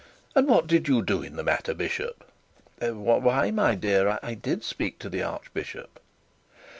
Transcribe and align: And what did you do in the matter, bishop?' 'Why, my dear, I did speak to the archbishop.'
And 0.33 0.47
what 0.47 0.65
did 0.65 0.87
you 0.87 1.03
do 1.03 1.21
in 1.21 1.35
the 1.35 1.43
matter, 1.43 1.75
bishop?' 1.75 2.25
'Why, 2.81 3.51
my 3.51 3.75
dear, 3.75 4.17
I 4.23 4.33
did 4.33 4.63
speak 4.63 4.97
to 4.97 5.09
the 5.09 5.21
archbishop.' 5.21 5.99